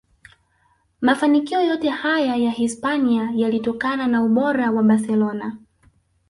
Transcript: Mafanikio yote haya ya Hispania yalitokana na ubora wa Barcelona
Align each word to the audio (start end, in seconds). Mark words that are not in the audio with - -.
Mafanikio 1.01 1.61
yote 1.61 1.89
haya 1.89 2.35
ya 2.35 2.51
Hispania 2.51 3.31
yalitokana 3.35 4.07
na 4.07 4.23
ubora 4.23 4.71
wa 4.71 4.83
Barcelona 4.83 5.57